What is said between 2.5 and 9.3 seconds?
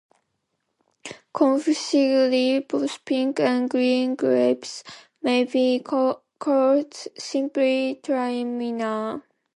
both pink and green grapes may be called simply Traminer.